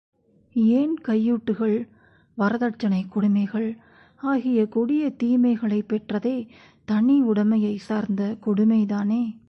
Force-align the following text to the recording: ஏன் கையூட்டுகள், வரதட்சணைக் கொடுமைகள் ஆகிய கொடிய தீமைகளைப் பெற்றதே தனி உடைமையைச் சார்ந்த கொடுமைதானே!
ஏன் 0.55 0.95
கையூட்டுகள், 1.07 1.75
வரதட்சணைக் 2.37 3.11
கொடுமைகள் 3.11 3.69
ஆகிய 4.21 4.67
கொடிய 4.67 5.09
தீமைகளைப் 5.23 5.89
பெற்றதே 5.89 6.37
தனி 6.85 7.23
உடைமையைச் 7.23 7.85
சார்ந்த 7.85 8.37
கொடுமைதானே! 8.45 9.23